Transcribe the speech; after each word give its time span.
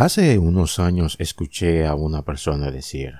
Hace 0.00 0.38
unos 0.38 0.78
años 0.78 1.16
escuché 1.18 1.84
a 1.84 1.94
una 1.94 2.24
persona 2.24 2.70
decir 2.70 3.16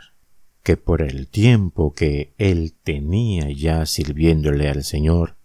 que 0.62 0.78
por 0.78 1.02
el 1.02 1.28
tiempo 1.28 1.92
que 1.92 2.32
él 2.38 2.72
tenía 2.72 3.50
ya 3.50 3.84
sirviéndole 3.84 4.66
al 4.66 4.82
Señor, 4.82 5.36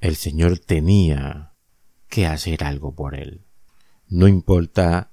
el 0.00 0.16
Señor 0.16 0.60
tenía 0.60 1.52
que 2.08 2.24
hacer 2.24 2.64
algo 2.64 2.94
por 2.94 3.14
él. 3.14 3.42
No 4.08 4.28
importa 4.28 5.10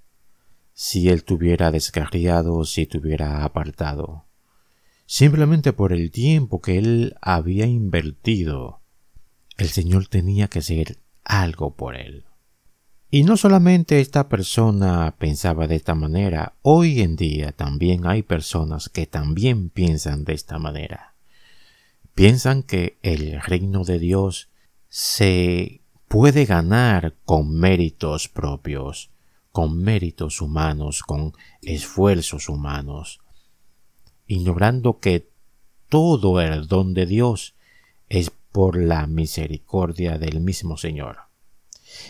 si 0.72 1.10
él 1.10 1.26
tuviera 1.26 1.72
descarriado 1.72 2.64
si 2.64 2.86
tuviera 2.86 3.44
apartado. 3.44 4.28
Simplemente 5.08 5.74
por 5.74 5.92
el 5.92 6.10
tiempo 6.10 6.62
que 6.62 6.78
él 6.78 7.18
había 7.22 7.66
invertido, 7.66 8.80
el 9.58 9.68
Señor 9.68 10.08
tenía 10.08 10.48
que 10.48 10.60
hacer 10.60 11.00
algo 11.26 11.76
por 11.76 11.98
él. 11.98 12.29
Y 13.12 13.24
no 13.24 13.38
solamente 13.38 14.02
esta 14.02 14.30
persona 14.30 15.16
pensaba 15.18 15.66
de 15.66 15.76
esta 15.76 15.96
manera, 15.96 16.54
hoy 16.62 17.02
en 17.02 17.16
día 17.16 17.52
también 17.52 18.06
hay 18.06 18.22
personas 18.22 18.88
que 18.88 19.08
también 19.08 19.72
piensan 19.72 20.26
de 20.26 20.34
esta 20.34 20.60
manera. 20.60 21.16
Piensan 22.14 22.62
que 22.62 23.00
el 23.02 23.42
reino 23.42 23.84
de 23.84 23.98
Dios 23.98 24.50
se 24.90 25.82
puede 26.08 26.46
ganar 26.46 27.16
con 27.26 27.50
méritos 27.50 28.28
propios, 28.28 29.10
con 29.52 29.82
méritos 29.82 30.40
humanos, 30.40 31.02
con 31.02 31.34
esfuerzos 31.64 32.48
humanos, 32.48 33.22
ignorando 34.28 35.00
que 35.00 35.32
todo 35.90 36.42
el 36.42 36.68
don 36.68 36.94
de 36.94 37.08
Dios 37.08 37.56
es 38.08 38.30
por 38.52 38.78
la 38.78 39.08
misericordia 39.08 40.20
del 40.20 40.42
mismo 40.42 40.78
Señor. 40.78 41.29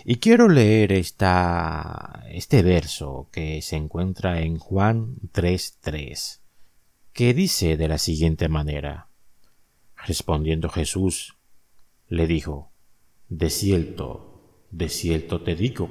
Y 0.06 0.18
quiero 0.18 0.50
leer 0.50 0.92
este 0.92 2.64
verso 2.64 3.30
que 3.32 3.62
se 3.62 3.76
encuentra 3.76 4.42
en 4.42 4.58
Juan 4.58 5.16
3.3, 5.34 6.40
que 7.14 7.34
dice 7.34 7.78
de 7.78 7.88
la 7.88 7.98
siguiente 7.98 8.50
manera. 8.50 9.08
Respondiendo 10.06 10.70
Jesús, 10.70 11.36
le 12.08 12.28
dijo, 12.28 12.72
De 13.28 13.50
cierto, 13.50 14.66
de 14.72 14.90
cierto 14.90 15.42
te 15.42 15.56
digo, 15.56 15.90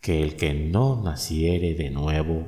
que 0.00 0.22
el 0.22 0.36
que 0.36 0.54
no 0.54 1.00
naciere 1.02 1.74
de 1.74 1.90
nuevo 1.90 2.46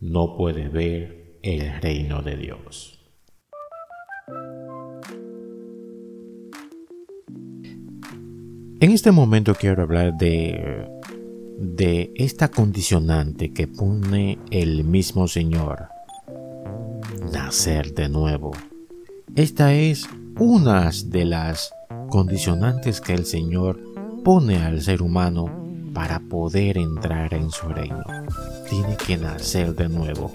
no 0.00 0.36
puede 0.36 0.68
ver 0.68 1.38
el 1.42 1.80
reino 1.80 2.22
de 2.22 2.36
Dios. 2.36 2.99
En 8.80 8.92
este 8.92 9.12
momento 9.12 9.54
quiero 9.54 9.82
hablar 9.82 10.16
de, 10.16 10.88
de 11.58 12.10
esta 12.16 12.48
condicionante 12.48 13.52
que 13.52 13.66
pone 13.66 14.38
el 14.50 14.84
mismo 14.84 15.28
Señor. 15.28 15.88
Nacer 17.30 17.92
de 17.92 18.08
nuevo. 18.08 18.52
Esta 19.36 19.74
es 19.74 20.08
una 20.38 20.90
de 21.04 21.26
las 21.26 21.74
condicionantes 22.08 23.02
que 23.02 23.12
el 23.12 23.26
Señor 23.26 23.78
pone 24.24 24.56
al 24.56 24.80
ser 24.80 25.02
humano 25.02 25.44
para 25.92 26.18
poder 26.18 26.78
entrar 26.78 27.34
en 27.34 27.50
su 27.50 27.68
reino. 27.68 28.02
Tiene 28.70 28.96
que 28.96 29.18
nacer 29.18 29.74
de 29.74 29.90
nuevo. 29.90 30.32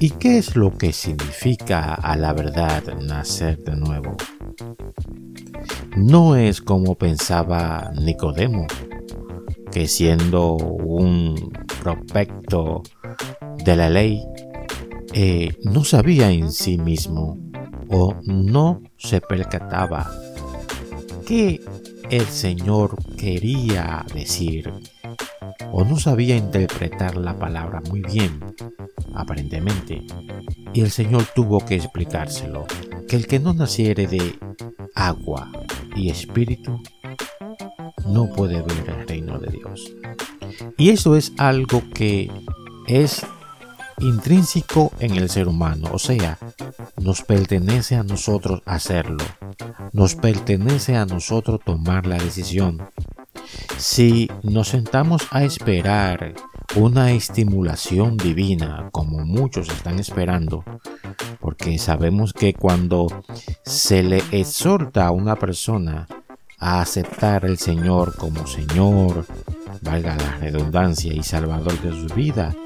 ¿Y 0.00 0.10
qué 0.10 0.38
es 0.38 0.56
lo 0.56 0.76
que 0.76 0.92
significa 0.92 1.94
a 1.94 2.16
la 2.16 2.32
verdad 2.32 2.82
nacer 3.00 3.62
de 3.62 3.76
nuevo? 3.76 4.16
No 6.00 6.34
es 6.34 6.62
como 6.62 6.94
pensaba 6.94 7.92
Nicodemo, 7.94 8.66
que 9.70 9.86
siendo 9.86 10.54
un 10.54 11.52
prospecto 11.82 12.82
de 13.64 13.76
la 13.76 13.90
ley, 13.90 14.22
eh, 15.12 15.54
no 15.64 15.84
sabía 15.84 16.30
en 16.30 16.52
sí 16.52 16.78
mismo 16.78 17.38
o 17.90 18.16
no 18.24 18.82
se 18.96 19.20
percataba 19.20 20.10
qué 21.26 21.60
el 22.10 22.26
Señor 22.26 22.96
quería 23.16 24.04
decir 24.14 24.72
o 25.72 25.84
no 25.84 25.96
sabía 25.98 26.36
interpretar 26.36 27.16
la 27.16 27.38
palabra 27.38 27.82
muy 27.88 28.00
bien, 28.00 28.40
aparentemente. 29.14 30.02
Y 30.72 30.80
el 30.80 30.90
Señor 30.90 31.24
tuvo 31.34 31.64
que 31.64 31.76
explicárselo, 31.76 32.66
que 33.06 33.16
el 33.16 33.26
que 33.26 33.38
no 33.38 33.52
naciere 33.52 34.06
de 34.06 34.38
agua 34.94 35.50
y 35.96 36.10
espíritu 36.10 36.82
no 38.06 38.30
puede 38.32 38.62
ver 38.62 38.84
el 38.88 39.08
reino 39.08 39.38
de 39.38 39.50
Dios. 39.50 39.92
Y 40.76 40.90
eso 40.90 41.16
es 41.16 41.32
algo 41.38 41.82
que 41.94 42.30
es 42.86 43.24
intrínseco 44.00 44.92
en 44.98 45.16
el 45.16 45.28
ser 45.28 45.46
humano, 45.46 45.90
o 45.92 45.98
sea, 45.98 46.38
nos 47.00 47.22
pertenece 47.22 47.96
a 47.96 48.02
nosotros 48.02 48.62
hacerlo, 48.64 49.24
nos 49.92 50.14
pertenece 50.14 50.96
a 50.96 51.04
nosotros 51.04 51.60
tomar 51.64 52.06
la 52.06 52.16
decisión. 52.16 52.82
Si 53.76 54.30
nos 54.42 54.68
sentamos 54.68 55.26
a 55.30 55.44
esperar 55.44 56.34
una 56.76 57.12
estimulación 57.12 58.16
divina, 58.16 58.88
como 58.92 59.24
muchos 59.24 59.68
están 59.68 59.98
esperando, 59.98 60.64
porque 61.60 61.78
sabemos 61.78 62.32
que 62.32 62.54
cuando 62.54 63.06
se 63.64 64.02
le 64.02 64.22
exhorta 64.30 65.06
a 65.06 65.10
una 65.10 65.36
persona 65.36 66.06
a 66.58 66.80
aceptar 66.80 67.44
al 67.44 67.58
Señor 67.58 68.16
como 68.16 68.46
Señor, 68.46 69.26
valga 69.82 70.16
la 70.16 70.38
redundancia 70.38 71.12
y 71.12 71.22
Salvador 71.22 71.78
de 71.82 71.90
su 71.90 72.14
vida, 72.14 72.56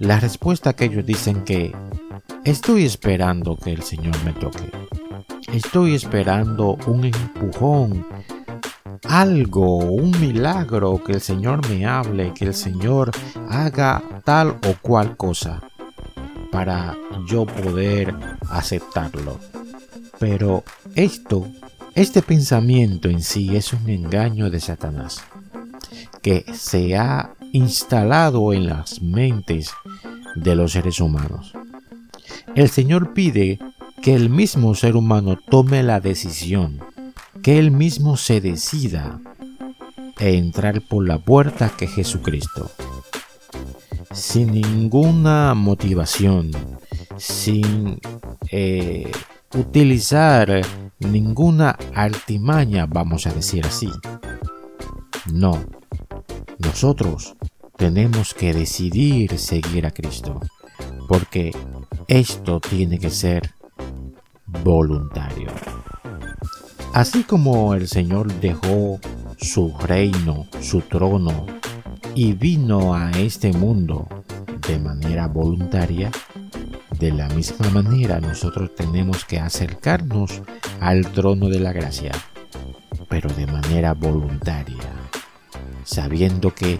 la 0.00 0.20
respuesta 0.20 0.74
que 0.74 0.84
ellos 0.84 1.06
dicen 1.06 1.44
que 1.44 1.74
estoy 2.44 2.84
esperando 2.84 3.56
que 3.56 3.72
el 3.72 3.82
Señor 3.82 4.22
me 4.22 4.34
toque, 4.34 4.70
estoy 5.54 5.94
esperando 5.94 6.76
un 6.86 7.06
empujón, 7.06 8.06
algo, 9.04 9.78
un 9.78 10.10
milagro, 10.20 11.02
que 11.02 11.12
el 11.12 11.20
Señor 11.22 11.66
me 11.70 11.86
hable, 11.86 12.34
que 12.34 12.44
el 12.44 12.54
Señor 12.54 13.12
haga 13.48 14.02
tal 14.24 14.58
o 14.68 14.74
cual 14.82 15.16
cosa 15.16 15.62
para 16.54 16.96
yo 17.26 17.46
poder 17.46 18.14
aceptarlo. 18.48 19.40
Pero 20.20 20.62
esto, 20.94 21.48
este 21.96 22.22
pensamiento 22.22 23.08
en 23.08 23.22
sí 23.22 23.56
es 23.56 23.72
un 23.72 23.90
engaño 23.90 24.50
de 24.50 24.60
Satanás 24.60 25.24
que 26.22 26.44
se 26.54 26.96
ha 26.96 27.34
instalado 27.50 28.52
en 28.52 28.66
las 28.66 29.02
mentes 29.02 29.72
de 30.36 30.54
los 30.54 30.70
seres 30.70 31.00
humanos. 31.00 31.54
El 32.54 32.68
Señor 32.68 33.14
pide 33.14 33.58
que 34.00 34.14
el 34.14 34.30
mismo 34.30 34.76
ser 34.76 34.94
humano 34.94 35.36
tome 35.50 35.82
la 35.82 35.98
decisión, 35.98 36.78
que 37.42 37.58
él 37.58 37.72
mismo 37.72 38.16
se 38.16 38.40
decida 38.40 39.20
a 40.16 40.24
entrar 40.24 40.82
por 40.82 41.04
la 41.04 41.18
puerta 41.18 41.72
que 41.76 41.88
Jesucristo 41.88 42.70
sin 44.14 44.52
ninguna 44.52 45.54
motivación, 45.54 46.52
sin 47.18 47.98
eh, 48.50 49.10
utilizar 49.54 50.62
ninguna 51.00 51.76
artimaña, 51.94 52.86
vamos 52.86 53.26
a 53.26 53.32
decir 53.32 53.66
así. 53.66 53.90
No, 55.32 55.64
nosotros 56.58 57.34
tenemos 57.76 58.34
que 58.34 58.54
decidir 58.54 59.36
seguir 59.38 59.84
a 59.84 59.90
Cristo, 59.90 60.40
porque 61.08 61.50
esto 62.06 62.60
tiene 62.60 62.98
que 62.98 63.10
ser 63.10 63.50
voluntario. 64.46 65.48
Así 66.92 67.24
como 67.24 67.74
el 67.74 67.88
Señor 67.88 68.32
dejó 68.40 69.00
su 69.36 69.76
reino, 69.78 70.46
su 70.60 70.82
trono, 70.82 71.46
y 72.16 72.32
vino 72.32 72.94
a 72.94 73.10
este 73.10 73.52
mundo 73.52 74.08
de 74.68 74.78
manera 74.78 75.26
voluntaria, 75.26 76.12
de 76.98 77.10
la 77.10 77.28
misma 77.30 77.68
manera 77.70 78.20
nosotros 78.20 78.74
tenemos 78.76 79.24
que 79.24 79.40
acercarnos 79.40 80.42
al 80.80 81.10
trono 81.10 81.48
de 81.48 81.58
la 81.58 81.72
gracia, 81.72 82.12
pero 83.08 83.28
de 83.30 83.46
manera 83.46 83.94
voluntaria, 83.94 84.92
sabiendo 85.84 86.54
que 86.54 86.78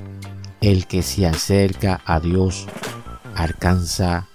el 0.60 0.86
que 0.86 1.02
se 1.02 1.26
acerca 1.26 2.00
a 2.04 2.20
Dios 2.20 2.66
alcanza 3.34 4.28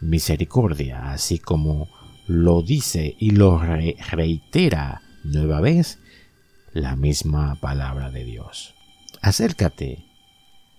misericordia, 0.00 1.12
así 1.12 1.38
como 1.38 1.88
lo 2.26 2.62
dice 2.62 3.14
y 3.20 3.30
lo 3.30 3.60
reitera 3.60 5.02
nueva 5.22 5.60
vez 5.60 6.00
la 6.72 6.96
misma 6.96 7.54
palabra 7.60 8.10
de 8.10 8.24
Dios. 8.24 8.74
Acércate 9.22 10.04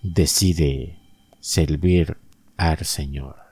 decide 0.02 0.98
servir 1.40 2.18
al 2.56 2.78
Señor. 2.84 3.47